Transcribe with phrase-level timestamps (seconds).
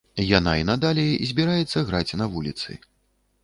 [0.37, 2.69] Яна і надалей збіраецца граць на вуліцы.